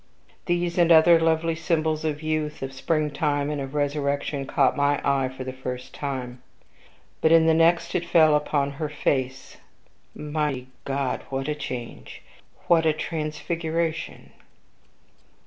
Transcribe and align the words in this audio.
These 0.47 0.79
and 0.79 0.91
other 0.91 1.19
lovely 1.19 1.53
symbols 1.53 2.03
of 2.03 2.23
youth, 2.23 2.63
of 2.63 2.73
springtime, 2.73 3.51
and 3.51 3.61
of 3.61 3.75
resurrection, 3.75 4.47
caught 4.47 4.75
my 4.75 4.99
eye 5.03 5.29
for 5.29 5.43
the 5.43 5.53
first 5.53 6.01
moment; 6.01 6.39
but 7.21 7.31
in 7.31 7.45
the 7.45 7.53
next 7.53 7.93
it 7.93 8.03
fell 8.07 8.33
upon 8.35 8.71
her 8.71 8.89
face. 8.89 9.57
Mighty 10.15 10.69
God! 10.85 11.21
what 11.29 11.47
a 11.47 11.53
change! 11.53 12.23
what 12.65 12.87
a 12.87 12.93
transfiguration! 12.93 14.31